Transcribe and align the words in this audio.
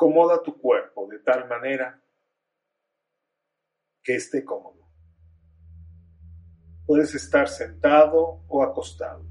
Acomoda 0.00 0.42
tu 0.42 0.58
cuerpo 0.58 1.06
de 1.08 1.18
tal 1.18 1.46
manera 1.46 2.02
que 4.02 4.14
esté 4.14 4.42
cómodo. 4.42 4.88
Puedes 6.86 7.14
estar 7.14 7.48
sentado 7.48 8.42
o 8.48 8.62
acostado, 8.62 9.26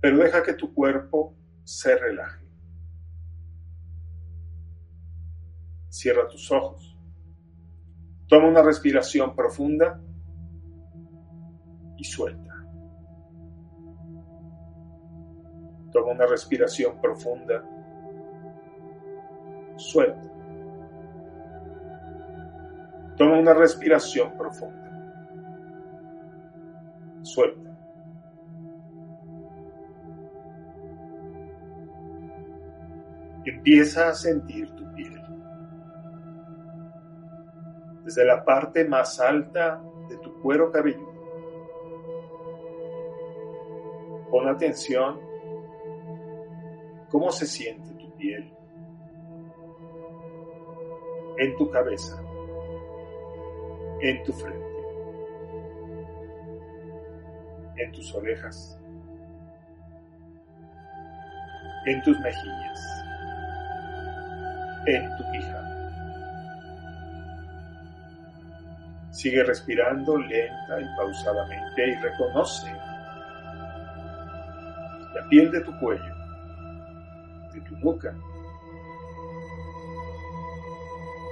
pero 0.00 0.16
deja 0.16 0.42
que 0.42 0.54
tu 0.54 0.72
cuerpo 0.72 1.36
se 1.62 1.94
relaje. 1.94 2.48
Cierra 5.90 6.26
tus 6.26 6.50
ojos. 6.50 6.98
Toma 8.28 8.48
una 8.48 8.62
respiración 8.62 9.36
profunda 9.36 10.02
y 11.98 12.04
suelta. 12.04 12.54
Toma 15.92 16.12
una 16.12 16.24
respiración 16.24 16.98
profunda. 16.98 17.62
Suelta. 19.80 20.20
Toma 23.16 23.38
una 23.38 23.54
respiración 23.54 24.36
profunda. 24.36 24.90
Suelta. 27.22 27.70
Empieza 33.46 34.10
a 34.10 34.14
sentir 34.14 34.70
tu 34.72 34.84
piel. 34.92 35.22
Desde 38.04 38.24
la 38.26 38.44
parte 38.44 38.86
más 38.86 39.18
alta 39.18 39.80
de 40.10 40.16
tu 40.18 40.40
cuero 40.42 40.70
cabelludo. 40.70 41.10
Pon 44.30 44.46
atención 44.46 45.18
cómo 47.08 47.32
se 47.32 47.46
siente 47.46 47.94
tu 47.94 48.14
piel 48.16 48.59
en 51.40 51.56
tu 51.56 51.70
cabeza 51.70 52.22
en 54.02 54.22
tu 54.24 54.32
frente, 54.32 54.66
en 57.76 57.92
tus 57.92 58.14
orejas, 58.14 58.78
en 61.86 62.02
tus 62.02 62.18
mejillas, 62.20 63.04
en 64.86 65.16
tu 65.16 65.32
quijada. 65.32 65.76
Sigue 69.10 69.44
respirando 69.44 70.16
lenta 70.16 70.80
y 70.80 70.96
pausadamente 70.96 71.88
y 71.88 71.94
reconoce 71.96 72.72
la 75.14 75.28
piel 75.28 75.50
de 75.50 75.60
tu 75.60 75.78
cuello, 75.78 76.14
de 77.52 77.60
tu 77.62 77.76
boca, 77.80 78.14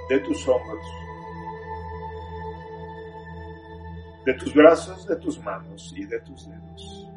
de 0.09 0.19
tus 0.21 0.47
hombros, 0.47 0.83
de 4.25 4.33
tus 4.33 4.53
brazos, 4.53 5.07
de 5.07 5.15
tus 5.17 5.39
manos 5.43 5.93
y 5.95 6.05
de 6.05 6.19
tus 6.21 6.49
dedos. 6.49 7.11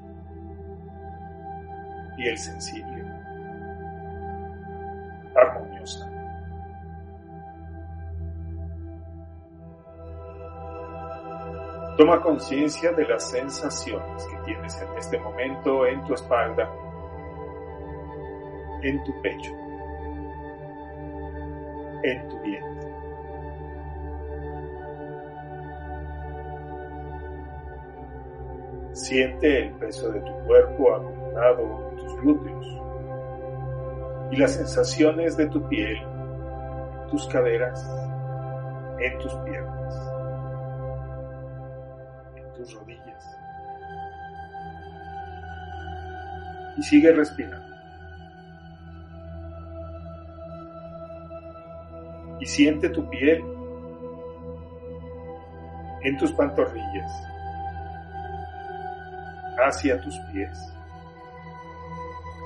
Y 2.18 2.28
el 2.28 2.36
sensible, 2.36 3.02
armoniosa. 5.34 6.08
Toma 11.96 12.20
conciencia 12.20 12.92
de 12.92 13.06
las 13.06 13.30
sensaciones 13.30 14.26
que 14.26 14.36
tienes 14.44 14.80
en 14.82 14.98
este 14.98 15.18
momento 15.18 15.86
en 15.86 16.04
tu 16.04 16.12
espalda, 16.14 16.70
en 18.82 19.02
tu 19.04 19.22
pecho, 19.22 19.61
en 22.03 22.28
tu 22.28 22.41
vientre. 22.41 22.92
Siente 28.93 29.66
el 29.66 29.72
peso 29.75 30.12
de 30.12 30.21
tu 30.21 30.32
cuerpo 30.47 30.94
acumulado 30.94 31.91
en 31.91 31.97
tus 31.97 32.16
glúteos 32.21 32.66
y 34.31 34.37
las 34.37 34.53
sensaciones 34.53 35.37
de 35.37 35.47
tu 35.47 35.66
piel 35.69 35.97
en 35.99 37.10
tus 37.10 37.26
caderas, 37.26 37.87
en 38.99 39.19
tus 39.19 39.34
piernas, 39.44 39.94
en 42.37 42.53
tus 42.55 42.75
rodillas. 42.75 43.38
Y 46.76 46.82
sigue 46.82 47.12
respirando. 47.12 47.62
Y 52.42 52.47
siente 52.47 52.88
tu 52.88 53.08
piel 53.08 53.41
en 56.03 56.19
tus 56.19 56.32
pantorrillas 56.32 57.12
hacia 59.64 60.00
tus 60.00 60.19
pies, 60.32 60.75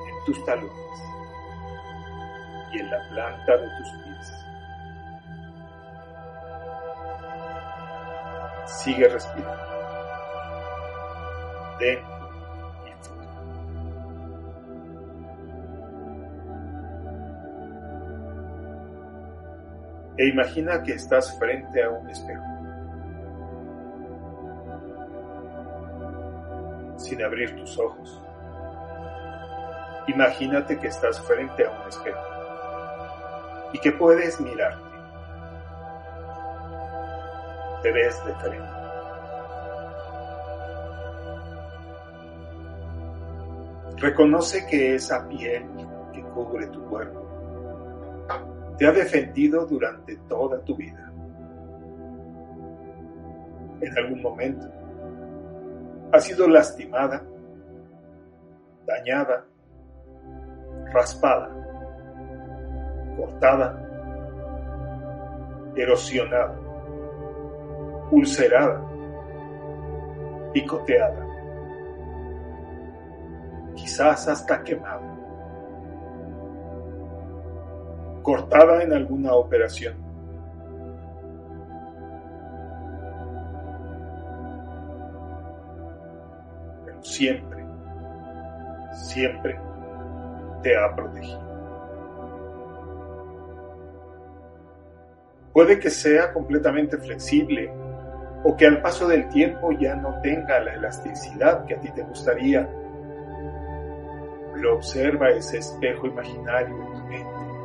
en 0.07 0.25
tus 0.27 0.45
talones 0.45 1.03
y 2.75 2.81
en 2.81 2.91
la 2.91 2.99
planta 3.09 3.57
de 3.57 3.69
tus 3.79 3.91
pies. 4.05 4.47
Sigue 8.67 9.09
respirando. 9.09 9.63
Dentro 11.81 12.16
E 20.19 20.29
imagina 20.29 20.83
que 20.83 20.93
estás 20.93 21.39
frente 21.39 21.83
a 21.83 21.91
un 21.91 22.09
espejo. 22.09 22.57
sin 26.99 27.23
abrir 27.23 27.55
tus 27.57 27.79
ojos. 27.79 28.23
Imagínate 30.09 30.79
que 30.79 30.89
estás 30.89 31.21
frente 31.23 31.67
a 31.67 31.71
un 31.71 31.89
espejo 31.89 32.19
y 33.73 33.79
que 33.79 33.93
puedes 33.93 34.41
mirarte. 34.41 34.83
Te 37.83 37.93
ves 37.93 38.25
de 38.25 38.35
frente. 38.35 38.77
Reconoce 43.99 44.67
que 44.67 44.95
esa 44.95 45.27
piel 45.29 45.67
que 46.13 46.23
cubre 46.23 46.67
tu 46.69 46.85
cuerpo 46.87 47.26
te 48.79 48.87
ha 48.87 48.93
defendido 48.93 49.67
durante 49.67 50.17
toda 50.29 50.61
tu 50.61 50.77
vida. 50.77 51.13
En 53.81 53.99
algún 53.99 54.23
momento. 54.23 54.67
Ha 56.13 56.21
sido 56.21 56.49
lastimada, 56.49 57.23
dañada, 58.87 59.45
raspada, 60.93 61.51
cortada, 63.17 63.83
erosionada, 65.75 66.59
ulcerada, 68.11 68.83
picoteada, 70.53 71.27
quizás 73.75 74.29
hasta 74.29 74.63
quemada, 74.63 75.16
cortada 78.27 78.83
en 78.83 78.93
alguna 78.93 79.35
operación. 79.35 79.95
Siempre, 87.03 87.65
siempre 88.95 89.61
te 90.61 90.77
ha 90.77 90.93
protegido. 90.97 91.41
Puede 95.53 95.79
que 95.79 95.89
sea 95.89 96.33
completamente 96.33 96.99
flexible 96.99 97.73
o 98.43 98.57
que 98.57 98.67
al 98.67 98.83
paso 98.83 99.07
del 99.07 99.29
tiempo 99.29 99.71
ya 99.71 99.95
no 99.95 100.21
tenga 100.21 100.59
la 100.59 100.75
elasticidad 100.75 101.65
que 101.65 101.77
a 101.77 101.81
ti 101.81 101.93
te 101.93 102.03
gustaría, 102.03 102.69
pero 104.53 104.75
observa 104.75 105.31
ese 105.31 105.59
espejo 105.59 106.09
imaginario 106.09 106.75
en 106.75 106.93
tu 106.93 107.05
mente 107.05 107.56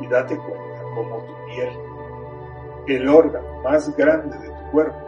y 0.00 0.06
date 0.08 0.36
cuenta 0.36 0.82
cómo 0.94 1.24
tu 1.24 1.34
piel, 1.46 1.72
el 2.88 3.08
órgano 3.08 3.62
más 3.62 3.94
grande 3.96 4.36
de 4.38 4.48
tu 4.48 4.70
cuerpo, 4.70 4.98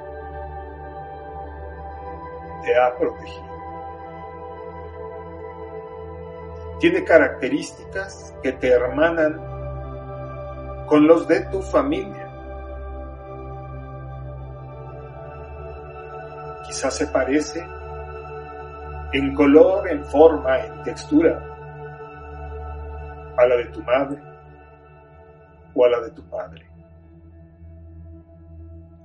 te 2.63 2.79
ha 2.79 2.97
protegido. 2.97 3.47
Tiene 6.81 7.05
características 7.05 8.35
que 8.43 8.53
te 8.53 8.69
hermanan 8.69 9.41
con 10.87 11.07
los 11.07 11.27
de 11.27 11.41
tu 11.47 11.63
familia. 11.63 12.31
Quizás 16.67 16.95
se 16.95 17.07
parece 17.07 17.67
en 19.13 19.35
color, 19.35 19.89
en 19.89 20.05
forma, 20.05 20.59
en 20.59 20.83
textura 20.83 21.43
a 23.37 23.47
la 23.47 23.57
de 23.57 23.65
tu 23.67 23.83
madre 23.83 24.36
o 25.77 25.85
a 25.85 25.91
la 25.91 26.01
de 26.01 26.11
tu 26.11 26.23
padre 26.29 26.67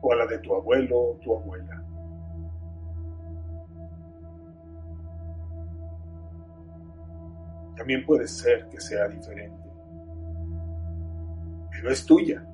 o 0.02 0.12
a 0.12 0.16
la 0.16 0.26
de 0.26 0.40
tu 0.40 0.56
abuelo 0.56 1.00
o 1.00 1.16
tu 1.18 1.36
abuela. 1.36 1.84
También 7.76 8.06
puede 8.06 8.28
ser 8.28 8.68
que 8.70 8.80
sea 8.80 9.08
diferente, 9.08 9.70
pero 11.72 11.92
es 11.92 12.06
tuya. 12.06 12.46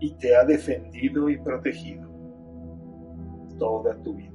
Y 0.00 0.14
te 0.14 0.36
ha 0.36 0.44
defendido 0.44 1.30
y 1.30 1.38
protegido 1.38 2.08
toda 3.58 3.94
tu 4.02 4.14
vida. 4.14 4.33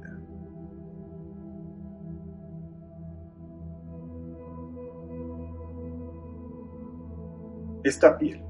Esta 7.82 8.16
piel 8.18 8.44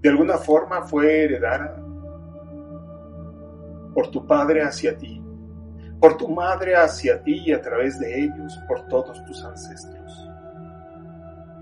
de 0.00 0.08
alguna 0.08 0.38
forma 0.38 0.82
fue 0.82 1.24
heredada 1.24 1.76
por 3.94 4.10
tu 4.10 4.26
padre 4.26 4.62
hacia 4.62 4.96
ti, 4.96 5.20
por 6.00 6.16
tu 6.16 6.28
madre 6.28 6.76
hacia 6.76 7.20
ti 7.22 7.42
y 7.46 7.52
a 7.52 7.60
través 7.60 7.98
de 7.98 8.22
ellos 8.22 8.56
por 8.68 8.86
todos 8.86 9.24
tus 9.24 9.44
ancestros. 9.44 10.30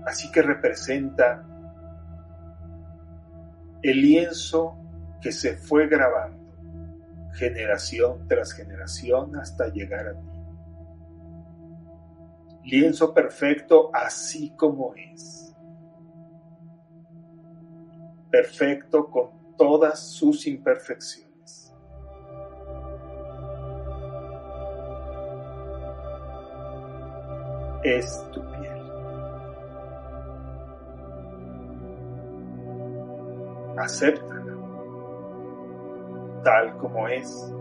Así 0.05 0.31
que 0.31 0.41
representa 0.43 1.43
el 3.81 4.01
lienzo 4.01 4.77
que 5.19 5.31
se 5.31 5.57
fue 5.57 5.87
grabando 5.87 6.37
generación 7.33 8.27
tras 8.27 8.53
generación 8.53 9.35
hasta 9.35 9.67
llegar 9.69 10.07
a 10.07 10.13
ti. 10.13 10.27
Lienzo 12.65 13.13
perfecto 13.13 13.89
así 13.93 14.51
como 14.55 14.93
es 14.95 15.56
perfecto 18.29 19.09
con 19.09 19.55
todas 19.57 20.11
sus 20.11 20.45
imperfecciones. 20.47 21.73
Es 27.83 28.25
tu 28.31 28.41
piel. 28.51 28.77
Acéptala 33.77 34.47
tal 36.47 36.77
como 36.77 37.07
es. 37.09 37.53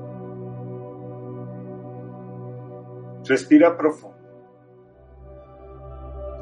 Respira 3.25 3.77
profundo 3.77 4.17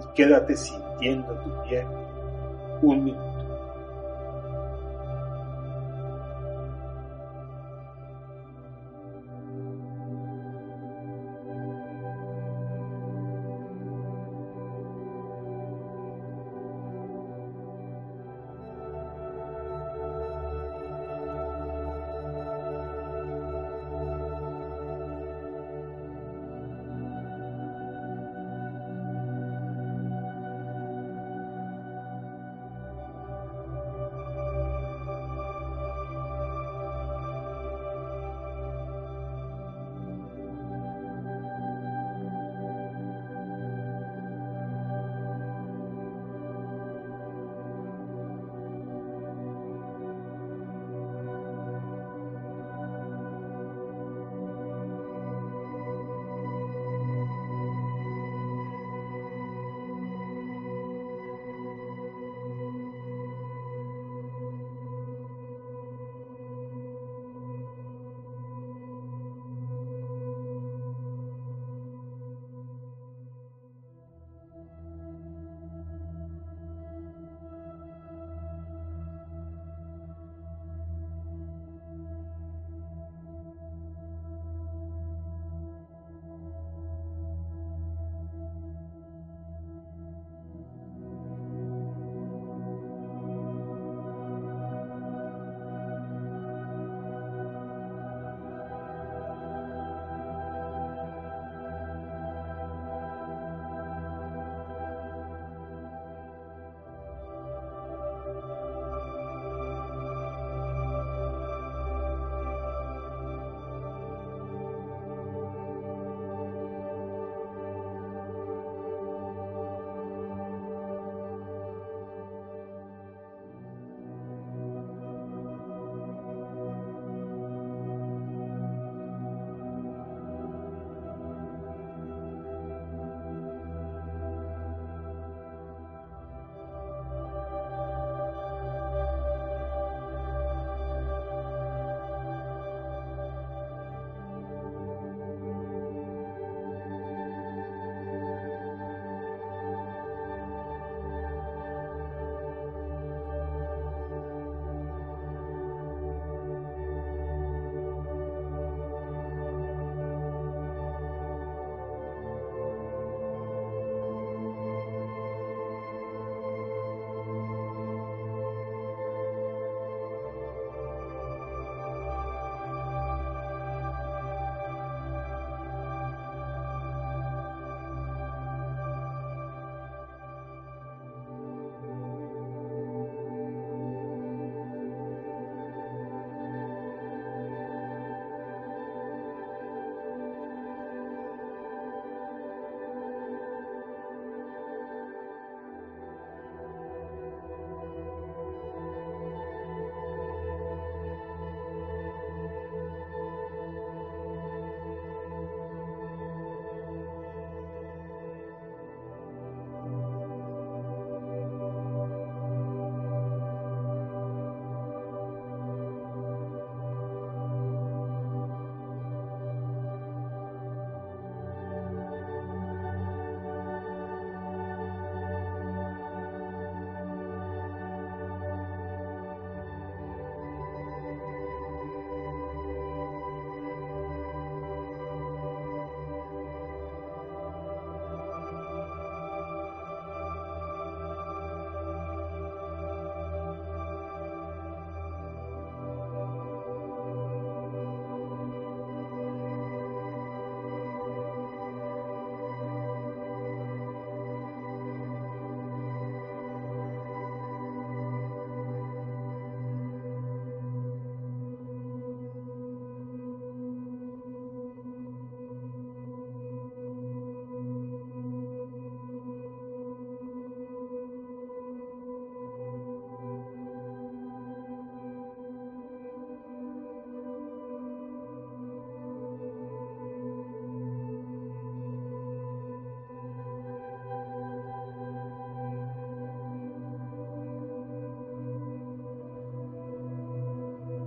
y 0.01 0.15
quédate 0.15 0.55
sintiendo 0.55 1.39
tu 1.41 1.63
piel 1.63 1.87
un 2.83 3.05
minuto. 3.05 3.34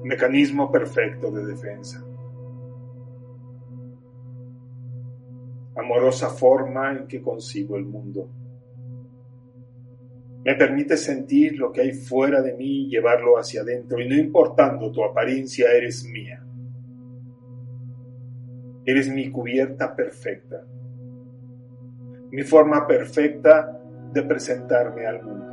Mecanismo 0.07 0.71
perfecto 0.71 1.29
de 1.31 1.45
defensa. 1.45 2.03
Amorosa 5.75 6.29
forma 6.29 6.93
en 6.93 7.07
que 7.07 7.21
consigo 7.21 7.75
el 7.75 7.85
mundo. 7.85 8.29
Me 10.43 10.55
permite 10.55 10.95
sentir 10.95 11.57
lo 11.57 11.71
que 11.71 11.81
hay 11.81 11.91
fuera 11.91 12.41
de 12.41 12.53
mí 12.53 12.85
y 12.85 12.89
llevarlo 12.89 13.37
hacia 13.37 13.61
adentro, 13.61 13.99
y 13.99 14.07
no 14.07 14.15
importando 14.15 14.91
tu 14.91 15.03
apariencia, 15.03 15.69
eres 15.71 16.05
mía. 16.05 16.41
Eres 18.85 19.09
mi 19.09 19.29
cubierta 19.29 19.93
perfecta, 19.93 20.65
mi 22.31 22.43
forma 22.43 22.87
perfecta 22.87 23.77
de 24.13 24.23
presentarme 24.23 25.05
al 25.05 25.21
mundo. 25.21 25.47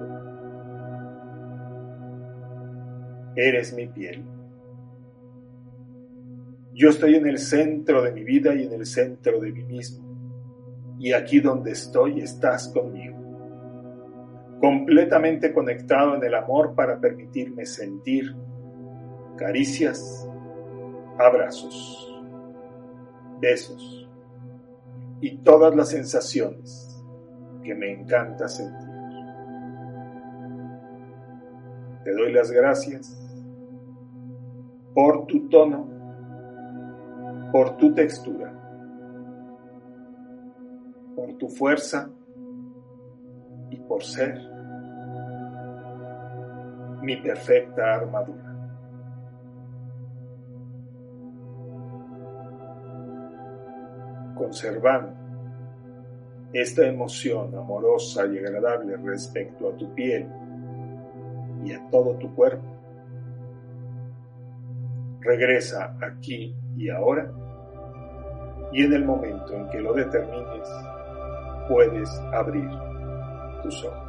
Eres 3.34 3.75
mi 3.75 3.88
piel. 3.88 4.33
Yo 6.75 6.90
estoy 6.90 7.14
en 7.14 7.26
el 7.26 7.38
centro 7.38 8.02
de 8.02 8.12
mi 8.12 8.25
vida 8.25 8.54
y 8.54 8.64
en 8.64 8.73
el 8.73 8.85
centro 8.85 9.40
de 9.40 9.52
mí 9.52 9.64
mismo. 9.64 10.04
Y 10.99 11.12
aquí 11.12 11.40
donde 11.40 11.73
estoy 11.73 12.21
estás 12.21 12.69
conmigo 12.69 13.25
completamente 14.64 15.52
conectado 15.52 16.16
en 16.16 16.25
el 16.25 16.35
amor 16.35 16.75
para 16.75 16.99
permitirme 16.99 17.66
sentir 17.66 18.35
caricias, 19.37 20.26
abrazos, 21.19 22.11
besos 23.40 24.09
y 25.21 25.37
todas 25.43 25.75
las 25.76 25.90
sensaciones 25.90 26.99
que 27.62 27.75
me 27.75 27.93
encanta 27.93 28.49
sentir. 28.49 28.88
Te 32.04 32.12
doy 32.12 32.33
las 32.33 32.50
gracias 32.50 33.21
por 34.95 35.26
tu 35.26 35.47
tono, 35.50 35.90
por 37.54 37.76
tu 37.76 37.94
textura, 37.94 38.52
por 41.14 41.38
tu 41.38 41.49
fuerza 41.49 42.11
y 43.70 43.76
por 43.76 44.02
ser 44.02 44.40
mi 47.00 47.16
perfecta 47.18 47.94
armadura. 47.94 48.56
Conservando 54.34 55.14
esta 56.52 56.84
emoción 56.88 57.54
amorosa 57.54 58.26
y 58.26 58.37
agradable 58.37 58.96
respecto 58.96 59.68
a 59.68 59.76
tu 59.76 59.94
piel 59.94 60.26
y 61.62 61.73
a 61.73 61.88
todo 61.88 62.16
tu 62.16 62.34
cuerpo, 62.34 62.66
regresa 65.20 65.96
aquí 66.00 66.52
y 66.76 66.90
ahora 66.90 67.43
y 68.75 68.83
en 68.83 68.93
el 68.93 69.04
momento 69.04 69.54
en 69.54 69.69
que 69.71 69.81
lo 69.81 69.95
determines 69.95 70.69
puedes 71.69 72.11
abrir 72.33 72.69
tus 73.62 73.85
ojos. 73.85 74.03